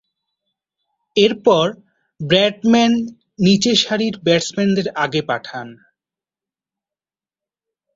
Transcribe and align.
এরপর 1.15 1.65
ব্র্যাডম্যান 2.19 2.93
নিচেরসারির 3.39 4.15
ব্যাটসম্যানদেরকে 4.25 4.91
আগে 5.03 5.21
পাঠান। 5.29 5.67